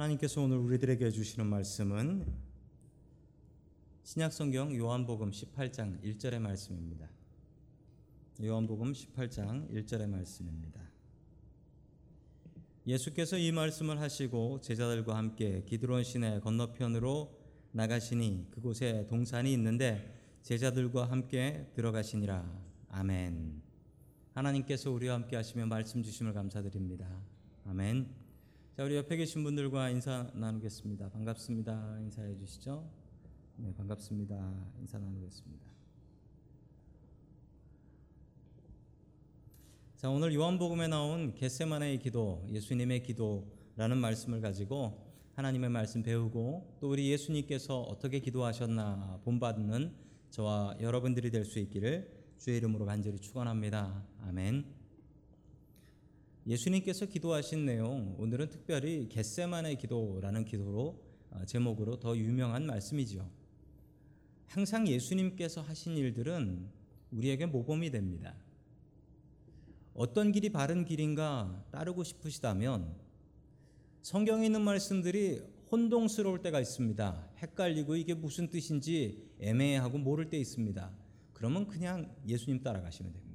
[0.00, 2.24] 하나님께서 오늘 우리들에게 주시는 말씀은
[4.02, 7.06] 신약성경 요한복음 18장 1절의 말씀입니다.
[8.42, 10.80] 요한복음 18장 1절의 말씀입니다.
[12.86, 17.38] 예수께서 이 말씀을 하시고 제자들과 함께 기드론 시내 건너편으로
[17.72, 22.50] 나가시니 그곳에 동산이 있는데 제자들과 함께 들어가시니라.
[22.88, 23.60] 아멘.
[24.32, 27.06] 하나님께서 우리와 함께 하시며 말씀 주심을 감사드립니다.
[27.66, 28.19] 아멘.
[28.80, 31.10] 자, 우리 옆에 계신 분들과 인사 나누겠습니다.
[31.10, 31.98] 반갑습니다.
[32.00, 32.90] 인사해 주시죠.
[33.58, 34.54] 네, 반갑습니다.
[34.80, 35.66] 인사 나누겠습니다.
[39.98, 47.10] 자, 오늘 요한복음에 나온 겟세마네의 기도, 예수님의 기도라는 말씀을 가지고 하나님의 말씀 배우고 또 우리
[47.10, 49.92] 예수님께서 어떻게 기도하셨나 본받는
[50.30, 54.06] 저와 여러분들이 될 수 있기를 주의 이름으로 간절히 축원합니다.
[54.22, 54.79] 아멘.
[56.46, 63.28] 예수님께서 기도하신 내용 오늘은 특별히 겟세만의 기도라는 기도로 어, 제목으로 더 유명한 말씀이지요.
[64.46, 66.66] 항상 예수님께서 하신 일들은
[67.12, 68.34] 우리에게 모범이 됩니다.
[69.94, 72.96] 어떤 길이 바른 길인가 따르고 싶으시다면
[74.02, 77.28] 성경에 있는 말씀들이 혼동스러울 때가 있습니다.
[77.42, 80.90] 헷갈리고 이게 무슨 뜻인지 애매하고 모를 때 있습니다.
[81.32, 83.29] 그러면 그냥 예수님 따라가시면 됩니다.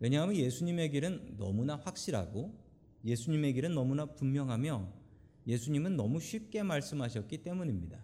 [0.00, 2.58] 왜냐하면 예수님의 길은 너무나 확실하고
[3.04, 4.92] 예수님의 길은 너무나 분명하며
[5.46, 8.02] 예수님은 너무 쉽게 말씀하셨기 때문입니다.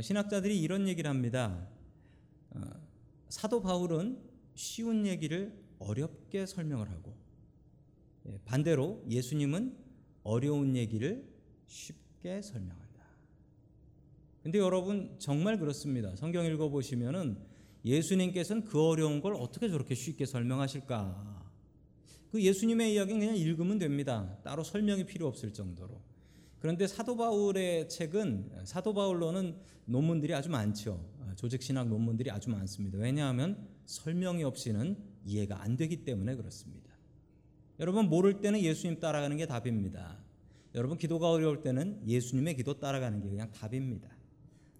[0.00, 1.68] 신학자들이 이런 얘기를 합니다.
[2.50, 2.60] 어,
[3.28, 4.18] 사도 바울은
[4.54, 7.14] 쉬운 얘기를 어렵게 설명을 하고
[8.26, 9.76] 예, 반대로 예수님은
[10.22, 11.28] 어려운 얘기를
[11.66, 12.82] 쉽게 설명한다.
[14.42, 16.14] 근데 여러분 정말 그렇습니다.
[16.16, 17.51] 성경 읽어 보시면은
[17.84, 21.50] 예수님께서는 그 어려운 걸 어떻게 저렇게 쉽게 설명하실까?
[22.30, 24.38] 그 예수님의 이야기는 그냥 읽으면 됩니다.
[24.42, 26.00] 따로 설명이 필요 없을 정도로.
[26.60, 31.04] 그런데 사도 바울의 책은 사도 바울로는 논문들이 아주 많죠.
[31.36, 32.98] 조직 신학 논문들이 아주 많습니다.
[32.98, 36.92] 왜냐하면 설명이 없이는 이해가 안 되기 때문에 그렇습니다.
[37.80, 40.18] 여러분 모를 때는 예수님 따라가는 게 답입니다.
[40.74, 44.08] 여러분 기도가 어려울 때는 예수님의 기도 따라가는 게 그냥 답입니다.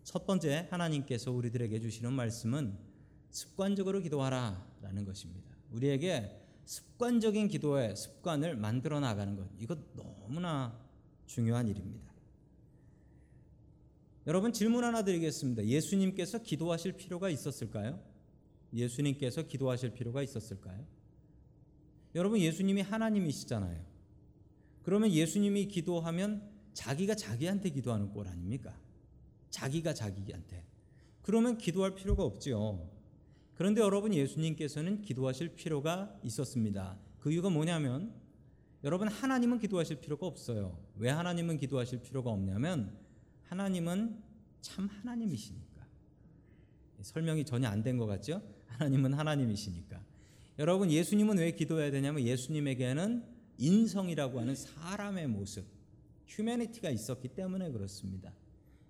[0.05, 2.92] 첫 번째 하나님께서 우리들에게 주시는 말씀은
[3.33, 5.51] 습관적으로 기도하라 라는 것입니다.
[5.71, 10.79] 우리에게 습관적인 기도의 습관을 만들어 나가는 것 이거 너무나
[11.27, 12.13] 중요한 일입니다.
[14.27, 15.65] 여러분 질문 하나 드리겠습니다.
[15.65, 18.01] 예수님께서 기도하실 필요가 있었을까요?
[18.73, 20.87] 예수님께서 기도하실 필요가 있었을까요?
[22.15, 23.83] 여러분 예수님이 하나님이시잖아요.
[24.83, 28.79] 그러면 예수님이 기도하면 자기가 자기한테 기도하는 꼴 아닙니까?
[29.51, 30.65] 자기가 자기한테.
[31.23, 32.89] 그러면 기도할 필요가 없지요.
[33.55, 36.99] 그런데 여러분 예수님께서는 기도하실 필요가 있었습니다.
[37.21, 38.13] 그 이유가 뭐냐면
[38.85, 40.77] 여러분 하나님은 기도하실 필요가 없어요.
[40.97, 42.97] 왜 하나님은 기도하실 필요가 없냐면
[43.45, 44.21] 하나님은
[44.61, 45.87] 참 하나님이시니까.
[47.03, 48.43] 설명이 전혀 안 된 것 같죠?
[48.67, 50.01] 하나님은 하나님이시니까.
[50.59, 53.25] 여러분 예수님은 왜 기도해야 되냐면 예수님에게는
[53.59, 55.65] 인성이라고 하는 사람의 모습,
[56.27, 58.33] 휴메니티가 있었기 때문에 그렇습니다.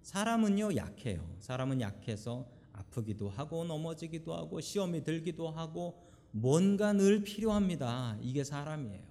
[0.02, 1.36] 사람은요 약해요.
[1.40, 8.18] 사람은 약해서 아프기도 하고 넘어지기도 하고 시험이 들기도 하고 뭔가 늘 필요합니다.
[8.20, 9.02] 이게 사람이에요.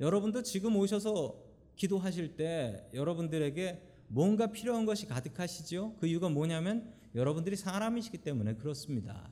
[0.00, 1.36] 여러분도 지금 오셔서
[1.76, 5.96] 기도하실 때 여러분들에게 뭔가 필요한 것이 가득하시죠?
[5.98, 9.30] 그 이유가 뭐냐면 여러분들이 사람이시기 때문에 그렇습니다.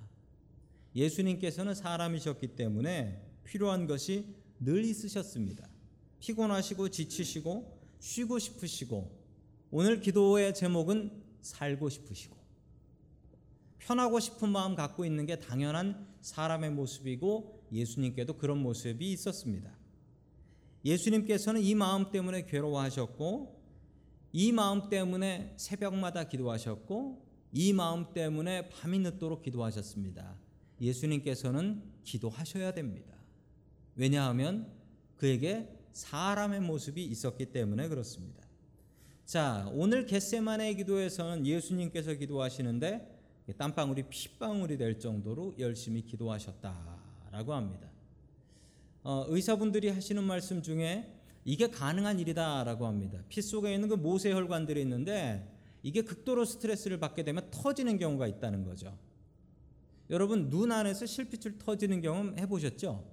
[0.95, 4.27] 예수님께서는 사람이셨기 때문에 필요한 것이
[4.61, 5.69] 늘 있으셨습니다.
[6.21, 9.11] 피곤하시고 지치시고 쉬고 싶으시고
[9.71, 12.38] 오늘 기도의 제목은 살고 싶으시고
[13.89, 19.73] 편하고 싶은 마음 갖고 있는 게 당연한 사람의 모습이고 예수님께도 그런 모습이 있었습니다.
[20.85, 23.59] 예수님께서는 이 마음 때문에 괴로워하셨고
[24.35, 30.37] 이 마음 때문에 새벽마다 기도하셨고 이 마음 때문에 밤이 늦도록 기도하셨습니다.
[30.83, 33.15] 예수님께서는 기도하셔야 됩니다.
[33.97, 34.71] 왜냐하면
[35.17, 38.47] 그에게 사람의 모습이 있었기 때문에 그렇습니다.
[39.25, 43.18] 자, 오늘 겟세만의 기도에서는 예수님께서 기도하시는데
[43.57, 47.89] 땀방울이 핏방울이 될 정도로 열심히 기도하셨다라고 합니다.
[49.03, 51.15] 어, 의사분들이 하시는 말씀 중에
[51.45, 53.23] 이게 가능한 일이다라고 합니다.
[53.29, 55.51] 피 속에 있는 그 모세 혈관들이 있는데
[55.83, 58.99] 이게 극도로 스트레스를 받게 되면 터지는 경우가 있다는 거죠.
[60.11, 63.05] 여러분 눈 안에서 실핏줄 터지는 경험 해보셨죠?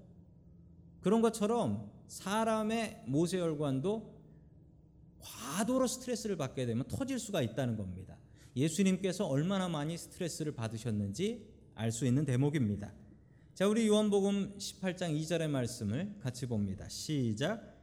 [1.01, 4.15] 그런 것처럼 사람의 모세혈관도
[5.19, 8.14] 과도로 스트레스를 받게 되면 터질 수가 있다는 겁니다.
[8.55, 12.93] 예수님께서 얼마나 많이 스트레스를 받으셨는지 알 수 있는 대목입니다.
[13.53, 16.87] 자, 우리 요한복음 18장 2절의 말씀을 같이 봅니다.
[16.89, 17.75] 시작.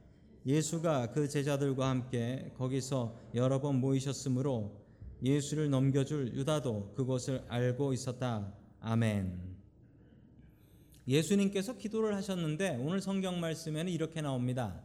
[0.45, 4.83] 예수가 그 제자들과 함께 거기서 여러 번 모이셨으므로
[5.23, 8.53] 예수를 넘겨줄 유다도 그것을 알고 있었다.
[8.81, 9.53] 아멘.
[11.07, 14.83] 예수님께서 기도를 하셨는데 오늘 성경 말씀에는 이렇게 나옵니다.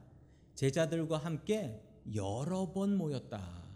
[0.54, 1.80] 제자들과 함께
[2.14, 3.67] 여러 번 모였다.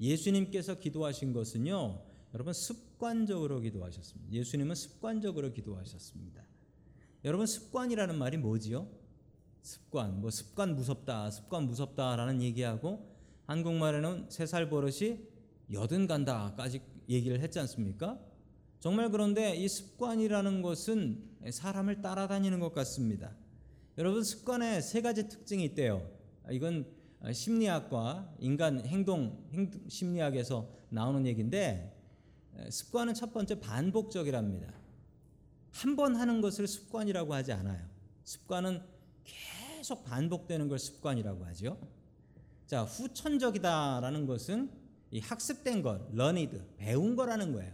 [0.00, 2.00] 예수님께서 기도하신 것은요,
[2.34, 4.32] 여러분 습관적으로 기도하셨습니다.
[4.32, 6.42] 예수님은 습관적으로 기도하셨습니다.
[7.24, 8.88] 여러분 습관이라는 말이 뭐지요?
[9.62, 13.14] 습관, 뭐 습관 무섭다, 습관 무섭다라는 얘기하고
[13.46, 15.18] 한국말에는 세살 버릇이
[15.72, 18.18] 여든 간다까지 얘기를 했지 않습니까?
[18.78, 23.36] 정말 그런데 이 습관이라는 것은 사람을 따라다니는 것 같습니다.
[23.98, 26.08] 여러분 습관에 세 가지 특징이 있대요.
[26.50, 26.86] 이건
[27.32, 31.96] 심리학과 인간 행동, 행동 심리학에서 나오는 얘기인데
[32.70, 34.72] 습관은 첫 번째 반복적이랍니다.
[35.72, 37.86] 한 번 하는 것을 습관이라고 하지 않아요.
[38.24, 38.82] 습관은
[39.24, 41.78] 계속 반복되는 걸 습관이라고 하죠.
[42.66, 44.70] 자, 후천적이다라는 것은
[45.10, 47.72] 이 학습된 것, learned, 배운 거라는 거예요.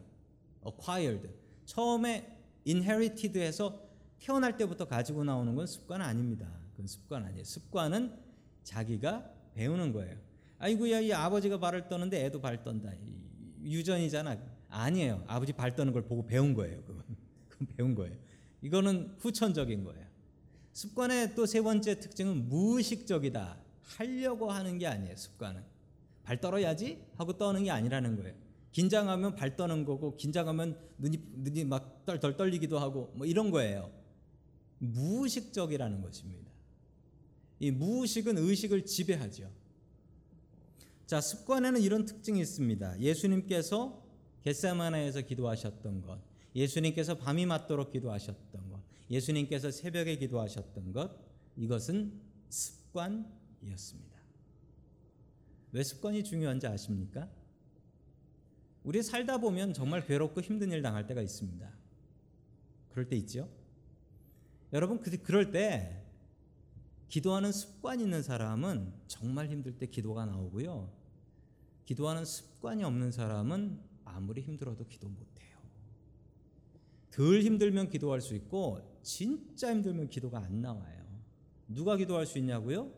[0.67, 1.29] acquired.
[1.65, 3.81] 처음에 inherited해서
[4.19, 6.51] 태어날 때부터 가지고 나오는 건 습관 아닙니다.
[6.73, 7.45] 그건 습관 아니에요.
[7.45, 8.17] 습관은
[8.63, 10.17] 자기가 배우는 거예요.
[10.59, 12.93] 아이고야 이 아버지가 발을 떠는데 애도 발 떤다.
[13.65, 14.39] 유전이잖아.
[14.69, 15.25] 아니에요.
[15.27, 16.83] 아버지 발 떠는 걸 보고 배운 거예요.
[16.85, 17.03] 그건,
[17.49, 18.15] 그건 배운 거예요.
[18.63, 20.07] 이거는 후천적인 거예요.
[20.73, 23.57] 습관의 또 세 번째 특징은 무의식적이다.
[23.83, 25.17] 하려고 하는 게 아니에요.
[25.17, 25.63] 습관은
[26.23, 28.35] 발 떨어야지 하고 떠는 게 아니라는 거예요.
[28.73, 33.91] 긴장하면 발 떠는 거고 긴장하면 눈이 눈이 막 떨떨 떨리기도 하고 뭐 이런 거예요.
[34.79, 36.46] 무의식적이라는 것입니다.
[37.59, 39.51] 이 무의식은 의식을 지배하죠.
[41.07, 43.01] 자, 습관에는 이런 특징이 있습니다.
[43.01, 44.05] 예수님께서
[44.43, 46.21] 겟세마나에서 기도하셨던 것,
[46.55, 48.81] 예수님께서 밤이 맞도록 기도하셨던 것,
[49.11, 51.17] 예수님께서 새벽에 기도하셨던 것,
[51.57, 54.17] 이것은 습관이었습니다.
[55.73, 57.29] 왜 습관이 중요한지 아십니까?
[58.83, 61.71] 우리 살다 보면 정말 괴롭고 힘든 일 당할 때가 있습니다.
[62.91, 63.49] 그럴 때 있죠?
[64.73, 66.06] 여러분, 그, 그럴 때
[67.09, 70.93] 기도하는 습관 있는 사람은 정말 힘들 때 기도가 나오고요.
[71.85, 75.57] 기도하는 습관이 없는 사람은 아무리 힘들어도 기도 못해요.
[77.11, 81.07] 덜 힘들면 기도할 수 있고, 진짜 힘들면 기도가 안 나와요.
[81.69, 82.93] 누가 기도할 수 있냐고요?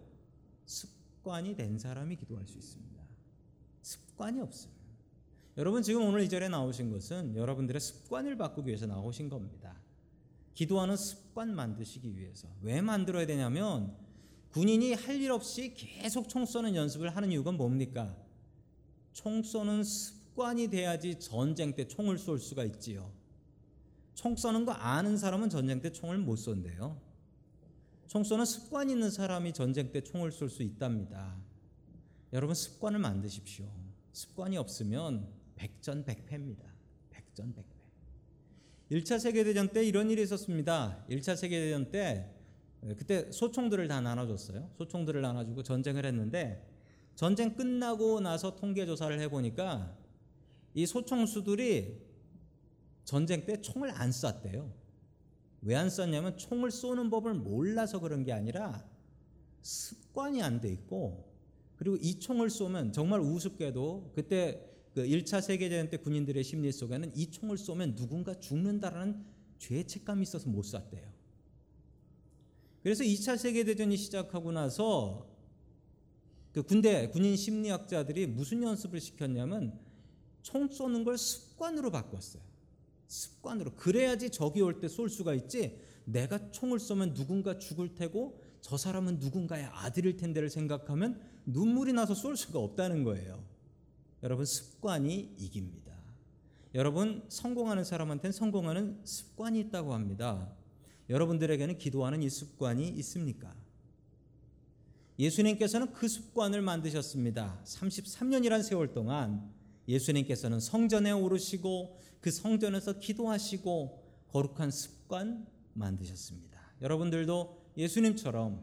[0.65, 3.03] 습관이 된 사람이 기도할 수 있습니다.
[3.83, 4.73] 습관이 없어요.
[5.57, 9.77] 여러분 지금 오늘 이 절에 나오신 것은 여러분들의 습관을 바꾸기 위해서 나오신 겁니다.
[10.59, 12.49] 기도하는 습관 만드시기 위해서.
[12.63, 13.97] 왜 만들어야 되냐면
[14.51, 18.17] 군인이 할 일 없이 계속 총 쏘는 연습을 하는 이유가 뭡니까?
[19.13, 23.13] 총 쏘는 습관이 돼야지 전쟁 때 총을 쏠 수가 있지요.
[24.15, 27.01] 총 쏘는 거 아는 사람은 전쟁 때 총을 못 쏜대요.
[28.09, 31.37] 총 쏘는 습관 있는 사람이 전쟁 때 총을 쏠 수 있답니다.
[32.33, 33.71] 여러분 습관을 만드십시오.
[34.13, 36.65] 습관이 없으면 백전백패입니다.
[37.11, 37.78] 백전백패.
[38.91, 41.05] 1차 세계대전 때 이런 일이 있었습니다.
[41.11, 42.31] 1차 세계대전 때
[42.97, 44.71] 그때 소총들을 다 나눠줬어요.
[44.79, 46.65] 소총들을 나눠주고 전쟁을 했는데
[47.15, 49.97] 전쟁 끝나고 나서 통계 조사를 해보니까
[50.75, 52.01] 이 소총수들이
[53.05, 54.73] 전쟁 때 총을 안 쐈대요.
[55.63, 58.85] 왜 안 쐈냐면 총을 쏘는 법을 몰라서 그런 게 아니라
[59.61, 61.29] 습관이 안 돼 있고
[61.77, 64.68] 그리고 이 총을 쏘면 정말 우습게도 그때
[64.99, 69.25] 그 1차 세계대전 때 군인들의 심리 속에는 이 총을 쏘면 누군가 죽는다라는
[69.61, 71.09] 죄책감이 있어서 못 쐈대요.
[72.83, 75.29] 그래서 2차 세계대전이 시작하고 나서
[76.53, 79.79] 그 군대 군인 심리학자들이 무슨 연습을 시켰냐면
[80.43, 82.43] 총 쏘는 걸 습관으로 바꿨어요.
[83.07, 85.79] 습관으로 그래야지 적이 올 때 쏠 수가 있지.
[86.07, 92.37] 내가 총을 쏘면 누군가 죽을 테고 저 사람은 누군가의 아들일 텐데를 생각하면 눈물이 나서 쏠
[92.37, 93.58] 수가 없다는 거예요.
[94.23, 95.93] 여러분 습관이 이깁니다.
[96.75, 100.53] 여러분 성공하는 사람한테는 성공하는 습관이 있다고 합니다.
[101.09, 103.55] 여러분들에게는 기도하는 이 습관이 있습니까?
[105.19, 107.61] 예수님께서는 그 습관을 만드셨습니다.
[107.65, 109.51] 33년이란 세월 동안
[109.89, 116.61] 예수님께서는 성전에 오르시고 그 성전에서 기도하시고 거룩한 습관 만드셨습니다.
[116.83, 118.63] 여러분들도 예수님처럼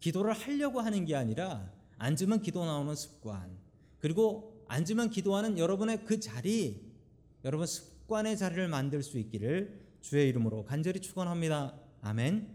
[0.00, 3.56] 기도를 하려고 하는 게 아니라 앉으면 기도 나오는 습관
[4.00, 6.80] 그리고 앉으면 기도하는 여러분의 그 자리
[7.44, 11.78] 여러분 습관의 자리를 만들 수 있기를 주의 이름으로 간절히 축원합니다.
[12.00, 12.48] 아멘.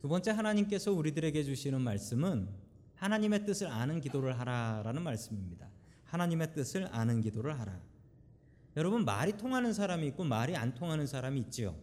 [0.00, 2.48] 두 번째 하나님께서 우리들에게 주시는 말씀은
[2.94, 5.68] 하나님의 뜻을 아는 기도를 하라라는 말씀입니다.
[6.04, 7.78] 하나님의 뜻을 아는 기도를 하라.
[8.78, 11.76] 여러분 말이 통하는 사람이 있고 말이 안 통하는 사람이 있지요.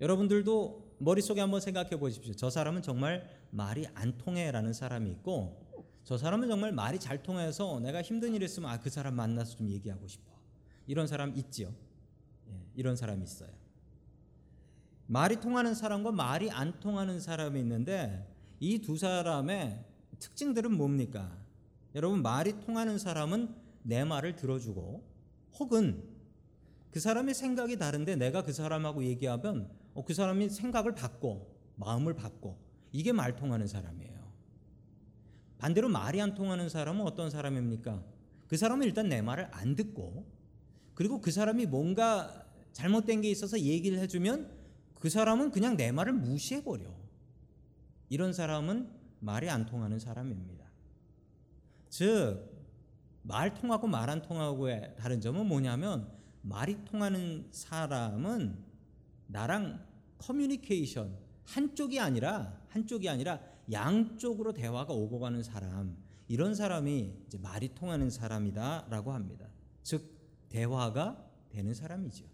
[0.00, 2.32] 여러분들도 머릿속에 한번 생각해 보십시오.
[2.32, 5.61] 저 사람은 정말 말이 안 통해라는 사람이 있고
[6.04, 9.68] 저 사람은 정말 말이 잘 통해서 내가 힘든 일 있으면 아 그 사람 만나서 좀
[9.70, 10.32] 얘기하고 싶어.
[10.86, 11.72] 이런 사람 있지요.
[12.50, 13.50] 예, 이런 사람이 있어요.
[15.06, 18.26] 말이 통하는 사람과 말이 안 통하는 사람이 있는데
[18.60, 19.84] 이 두 사람의
[20.18, 21.36] 특징들은 뭡니까?
[21.94, 25.04] 여러분 말이 통하는 사람은 내 말을 들어주고
[25.58, 26.02] 혹은
[26.90, 32.56] 그 사람의 생각이 다른데 내가 그 사람하고 얘기하면 어, 그 사람이 생각을 바꿔 마음을 바꿔
[32.92, 34.21] 이게 말 통하는 사람이에요.
[35.62, 38.02] 반대로 말이 안 통하는 사람은 어떤 사람입니까?
[38.48, 40.26] 그 사람은 일단 내 말을 안 듣고
[40.92, 44.50] 그리고 그 사람이 뭔가 잘못된 게 있어서 얘기를 해주면
[44.98, 46.92] 그 사람은 그냥 내 말을 무시해버려.
[48.08, 48.90] 이런 사람은
[49.20, 50.66] 말이 안 통하는 사람입니다.
[51.88, 52.50] 즉,
[53.22, 58.58] 말 통하고 말 안 통하고의 다른 점은 뭐냐면 말이 통하는 사람은
[59.28, 59.86] 나랑
[60.18, 65.96] 커뮤니케이션 한쪽이 아니라 한쪽이 아니라 양쪽으로 대화가 오고 가는 사람
[66.28, 69.46] 이런 사람이 이제 말이 통하는 사람이다라고 합니다.
[69.82, 70.10] 즉
[70.48, 72.24] 대화가 되는 사람이죠.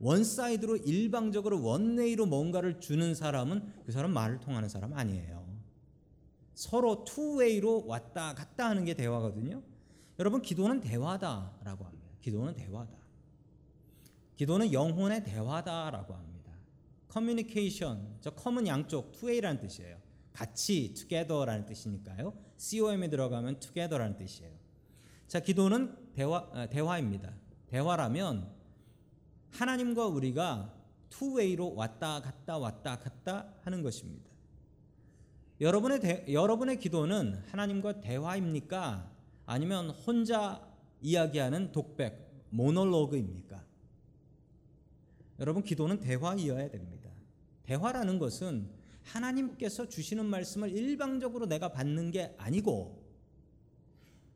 [0.00, 5.46] one side로 일방적으로 one way로 뭔가를 주는 사람은 그 사람 말을 통하는 사람 아니에요.
[6.54, 9.62] 서로 two way로 왔다 갔다 하는 게 대화거든요.
[10.18, 12.08] 여러분 기도는 대화다라고 합니다.
[12.20, 12.96] 기도는 대화다.
[14.36, 16.52] 기도는 영혼의 대화다라고 합니다.
[17.08, 20.07] 커뮤니케이션, 저 com은 양쪽, two way라는 뜻이에요.
[20.38, 22.32] 같이 together라는 뜻이니까요.
[22.58, 24.52] com에 들어가면 together라는 뜻이에요.
[25.26, 27.34] 자, 기도는 대화 아, 대화입니다.
[27.66, 28.48] 대화라면
[29.50, 30.72] 하나님과 우리가
[31.10, 34.30] 투웨이로 왔다 갔다 왔다 갔다 하는 것입니다.
[35.60, 39.10] 여러분의 대, 여러분의 기도는 하나님과 대화입니까?
[39.44, 40.64] 아니면 혼자
[41.00, 43.64] 이야기하는 독백 모놀로그입니까?
[45.40, 47.10] 여러분 기도는 대화이어야 됩니다.
[47.64, 48.77] 대화라는 것은
[49.08, 53.02] 하나님께서 주시는 말씀을 일방적으로 내가 받는 게 아니고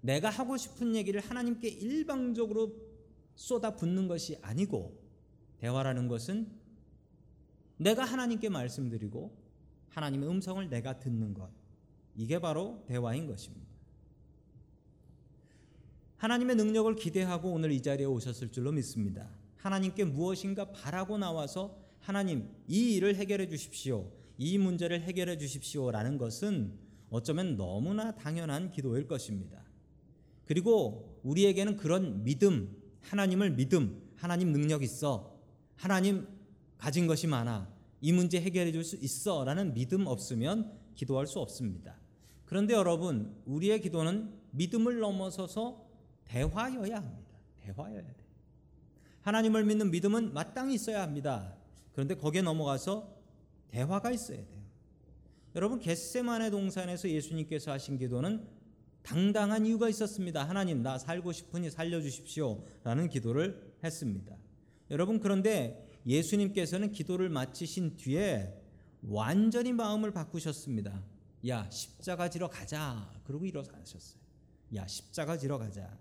[0.01, 2.75] 내가 하고 싶은 얘기를 하나님께 일방적으로
[3.35, 5.01] 쏟아 붓는 것이 아니고
[5.59, 6.51] 대화라는 것은
[7.77, 9.37] 내가 하나님께 말씀드리고
[9.91, 11.51] 하나님의 음성을 내가 듣는 것
[12.17, 13.71] 이게 바로 대화인 것입니다.
[16.17, 19.29] 하나님의 능력을 기대하고 오늘 이 자리에 오셨을 줄로 믿습니다.
[19.57, 24.11] 하나님께 무엇인가 바라고 나와서 하나님 이 일을 해결해 주십시오.
[24.43, 26.77] 이 문제를 해결해 주십시오라는 것은
[27.11, 29.63] 어쩌면 너무나 당연한 기도일 것입니다.
[30.47, 35.39] 그리고 우리에게는 그런 믿음, 하나님을 믿음, 하나님 능력 있어.
[35.77, 36.27] 하나님
[36.77, 37.73] 가진 것이 많아.
[38.01, 39.45] 이 문제 해결해 줄 수 있어.
[39.45, 42.01] 라는 믿음 없으면 기도할 수 없습니다.
[42.45, 45.87] 그런데 여러분, 우리의 기도는 믿음을 넘어서서
[46.25, 47.31] 대화여야 합니다.
[47.61, 48.17] 대화여야 돼.
[49.21, 51.55] 하나님을 믿는 믿음은 마땅히 있어야 합니다.
[51.93, 53.22] 그런데 거기에 넘어가서
[53.73, 54.63] 대화가 있어야 돼요.
[55.55, 58.47] 여러분 겟세만의 동산에서 예수님께서 하신 기도는
[59.03, 60.49] 당당한 이유가 있었습니다.
[60.49, 64.37] 하나님 나 살고 싶으니 살려 주십시오 라는 기도를 했습니다.
[64.91, 68.55] 여러분 그런데 예수님께서는 기도를 마치신 뒤에
[69.03, 71.03] 완전히 마음을 바꾸셨습니다.
[71.49, 73.11] 야 십자가 지러 가자.
[73.25, 74.21] 그러고 일어나셨어요.
[74.77, 75.99] 야 십자가 지러 가자.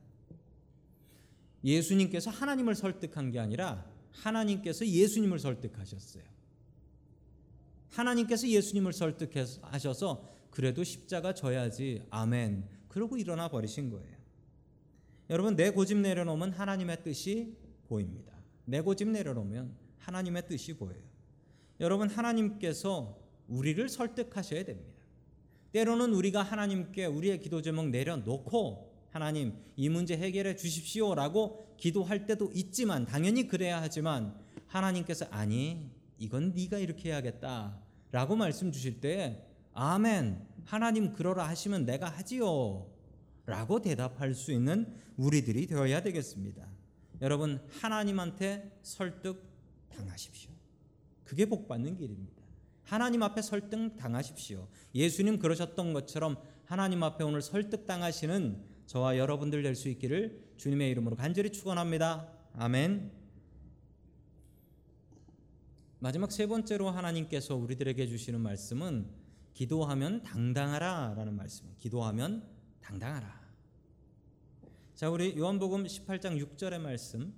[1.64, 6.24] 예수님께서 하나님을 설득한 게 아니라 하나님께서 예수님을 설득하셨어요.
[7.92, 12.04] 하나님께서 예수님을 설득하셔서 그래도 십자가 져야지.
[12.10, 12.66] 아멘.
[12.88, 14.18] 그러고 일어나 버리신 거예요.
[15.30, 17.56] 여러분 내 고집 내려놓으면 하나님의 뜻이
[17.88, 18.34] 보입니다.
[18.66, 21.02] 내 고집 내려놓으면 하나님의 뜻이 보여요.
[21.80, 23.18] 여러분 하나님께서
[23.48, 25.02] 우리를 설득하셔야 됩니다.
[25.72, 33.06] 때로는 우리가 하나님께 우리의 기도 제목 내려놓고 하나님 이 문제 해결해 주십시오라고 기도할 때도 있지만
[33.06, 34.36] 당연히 그래야 하지만
[34.68, 35.90] 하나님께서 아니
[36.22, 42.88] 이건 네가 이렇게 해야겠다라고 말씀 주실 때 아멘 하나님 그러라 하시면 내가 하지요
[43.48, 46.68] 라고 대답할 수 있는 우리들이 되어야 되겠습니다.
[47.22, 49.44] 여러분 하나님한테 설득
[49.90, 50.52] 당하십시오.
[51.24, 52.40] 그게 복 받는 길입니다.
[52.84, 54.68] 하나님 앞에 설득 당하십시오.
[54.94, 61.16] 예수님 그러셨던 것처럼 하나님 앞에 오늘 설득 당하시는 저와 여러분들 될 수 있기를 주님의 이름으로
[61.16, 62.28] 간절히 축원합니다.
[62.54, 63.21] 아멘.
[66.04, 69.06] 마지막 세 번째로 하나님께서 우리들에게 주시는 말씀은
[69.54, 71.76] 기도하면 당당하라라는 말씀이에요.
[71.78, 72.44] 기도하면
[72.82, 73.40] 당당하라.
[74.96, 77.32] 자, 우리 요한복음 18장 6절의 말씀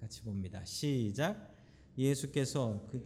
[0.00, 0.64] 같이 봅니다.
[0.64, 1.54] 시작.
[1.96, 3.00] 예수께서 그,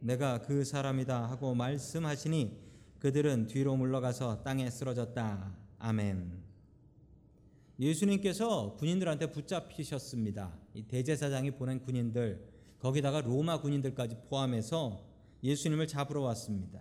[0.00, 2.58] 내가 그 사람이다 하고 말씀하시니
[2.98, 5.54] 그들은 뒤로 물러가서 땅에 쓰러졌다.
[5.80, 6.32] 아멘.
[7.78, 10.58] 예수님께서 군인들한테 붙잡히셨습니다.
[10.72, 12.55] 이 대제사장이 보낸 군인들
[12.86, 15.04] 거기다가 로마 군인들까지 포함해서
[15.42, 16.80] 예수님을 잡으러 왔습니다.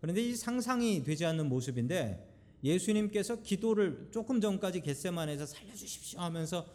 [0.00, 2.26] 그런데 이 상상이 되지 않는 모습인데
[2.64, 6.66] 예수님께서 기도를 조금 전까지 겟세만에서 살려주십시오 하면서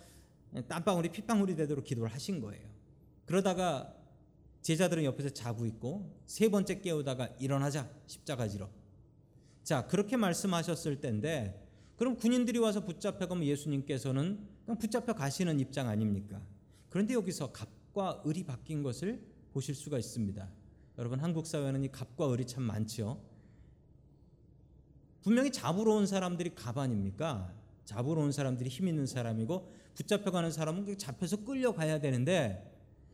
[0.68, 2.70] 땀방울이 핏방울이 되도록 기도를 하신 거예요.
[3.26, 3.96] 그러다가
[4.62, 8.70] 제자들은 옆에서 자고 있고 세 번째 깨우다가 일어나자 십자가 지러.
[9.64, 16.40] 자 그렇게 말씀하셨을 때인데 그럼 군인들이 와서 붙잡혀 가면 예수님께서는 그냥 붙잡혀 가시는 입장 아닙니까?
[16.90, 19.22] 그런데 여기서 갑 과 을이 바뀐 것을
[19.52, 20.50] 보실 수가 있습니다.
[20.98, 23.22] 여러분 한국 사회는 이 갑과 을이 참 많죠.
[25.22, 27.54] 분명히 잡으러 온 사람들이 갑 아닙니까?
[27.86, 32.68] 잡으러 온 사람들이 힘 있는 사람이고 붙잡혀가는 사람은 잡혀서 끌려가야 되는데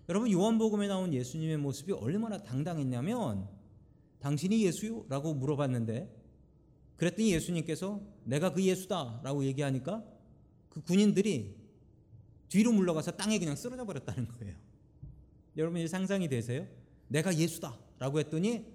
[0.10, 3.50] 여러분 요한복음에 나온 예수님의 모습이 얼마나 당당했냐면
[4.20, 6.16] 당신이 예수요?라고 물어봤는데
[6.96, 10.04] 그랬더니 예수님께서 내가 그 예수다라고 얘기하니까
[10.70, 11.56] 그 군인들이
[12.50, 14.67] 뒤로 물러가서 땅에 그냥 쓰러져 버렸다는 거예요.
[15.58, 16.68] 여러분 이 상상이 되세요?
[17.08, 18.66] 내가 예수다 라고 했더니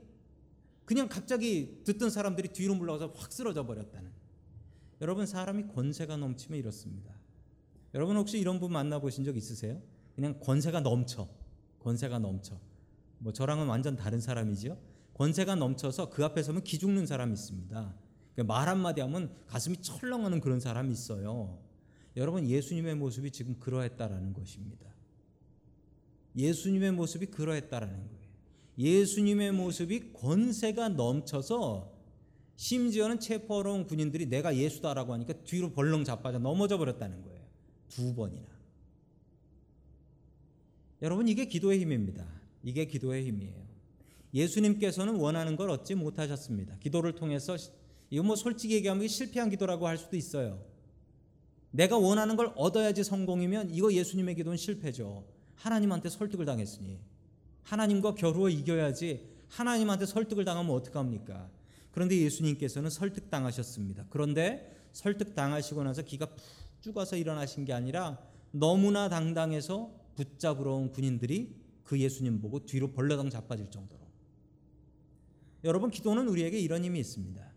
[0.84, 4.10] 그냥 갑자기 듣던 사람들이 뒤로 물러가서 확 쓰러져 버렸다는.
[5.00, 7.14] 여러분 사람이 권세가 넘치면 이렇습니다.
[7.94, 9.80] 여러분 혹시 이런 분 만나보신 적 있으세요?
[10.14, 11.28] 그냥 권세가 넘쳐.
[11.80, 12.60] 권세가 넘쳐.
[13.18, 14.76] 뭐 저랑은 완전 다른 사람이지요.
[15.14, 17.94] 권세가 넘쳐서 그 앞에 서면 기죽는 사람이 있습니다.
[18.34, 21.58] 그러니까 말 한마디 하면 가슴이 철렁하는 그런 사람이 있어요.
[22.16, 24.86] 여러분 예수님의 모습이 지금 그러했다라는 것입니다.
[26.36, 28.22] 예수님의 모습이 그러했다라는 거예요.
[28.78, 31.92] 예수님의 모습이 권세가 넘쳐서
[32.56, 37.40] 심지어는 체포하러 온 군인들이 내가 예수다라고 하니까 뒤로 벌렁 자빠져 넘어져 버렸다는 거예요.
[37.88, 38.46] 두 번이나.
[41.02, 42.26] 여러분 이게 기도의 힘입니다.
[42.62, 43.62] 이게 기도의 힘이에요.
[44.32, 46.78] 예수님께서는 원하는 걸 얻지 못하셨습니다.
[46.78, 47.56] 기도를 통해서
[48.08, 50.64] 이거 뭐 솔직히 얘기하면 실패한 기도라고 할 수도 있어요.
[51.70, 55.24] 내가 원하는 걸 얻어야지 성공이면 이거 예수님의 기도는 실패죠.
[55.62, 56.98] 하나님한테 설득을 당했으니
[57.62, 61.48] 하나님과 겨루어 이겨야지 하나님한테 설득을 당하면 어떡합니까?
[61.92, 64.06] 그런데 예수님께서는 설득 당하셨습니다.
[64.08, 66.38] 그런데 설득 당하시고 나서 기가 푹
[66.80, 68.18] 죽어서 일어나신 게 아니라
[68.50, 74.02] 너무나 당당해서 붙잡으러 온 군인들이 그 예수님 보고 뒤로 벌레당 자빠질 정도로.
[75.64, 77.52] 여러분 기도는 우리에게 이런 힘이 있습니다.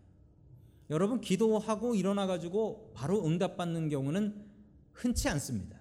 [0.90, 4.46] 여러분 기도하고 일어나 가지고 바로 응답받는 경우는
[4.92, 5.80] 흔치 않습니다.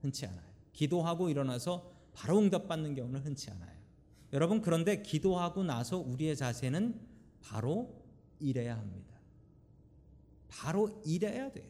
[0.00, 0.47] 흔치 않아요.
[0.78, 3.76] 기도하고 일어나서 바로 응답받는 경우는 흔치 않아요.
[4.32, 7.00] 여러분 그런데 기도하고 나서 우리의 자세는
[7.42, 8.00] 바로
[8.38, 9.12] 일해야 합니다.
[10.46, 11.66] 바로 일해야 돼요.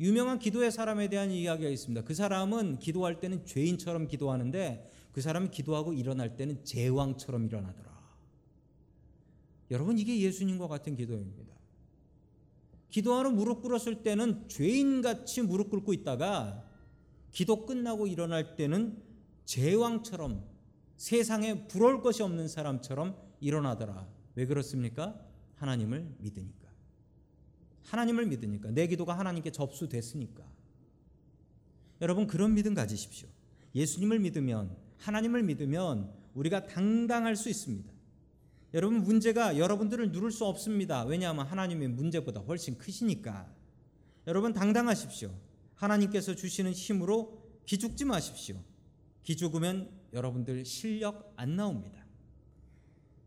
[0.00, 2.04] 유명한 기도의 사람에 대한 이야기가 있습니다.
[2.04, 7.92] 그 사람은 기도할 때는 죄인처럼 기도하는데 그 사람이 기도하고 일어날 때는 제왕처럼 일어나더라.
[9.70, 11.54] 여러분 이게 예수님과 같은 기도입니다.
[12.92, 16.62] 기도하러 무릎 꿇었을 때는 죄인같이 무릎 꿇고 있다가
[17.32, 19.02] 기도 끝나고 일어날 때는
[19.46, 20.44] 제왕처럼
[20.98, 24.06] 세상에 부러울 것이 없는 사람처럼 일어나더라.
[24.34, 25.18] 왜 그렇습니까?
[25.56, 26.68] 하나님을 믿으니까.
[27.84, 28.70] 하나님을 믿으니까.
[28.70, 30.44] 내 기도가 하나님께 접수됐으니까.
[32.02, 33.28] 여러분 그런 믿음 가지십시오.
[33.74, 37.91] 예수님을 믿으면 하나님을 믿으면 우리가 당당할 수 있습니다.
[38.74, 41.04] 여러분 문제가 여러분들을 누를 수 없습니다.
[41.04, 43.52] 왜냐하면 하나님의 문제보다 훨씬 크시니까.
[44.26, 45.34] 여러분 당당하십시오.
[45.74, 48.56] 하나님께서 주시는 힘으로 기죽지 마십시오.
[49.22, 52.04] 기죽으면 여러분들 실력 안 나옵니다.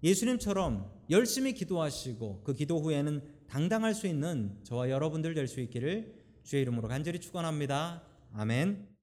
[0.03, 6.61] 예수님처럼 열심히 기도하시고 그 기도 후에는 당당할 수 있는 저와 여러분들 될 수 있기를 주의
[6.61, 8.03] 이름으로 간절히 축원합니다.
[8.33, 8.94] 아멘.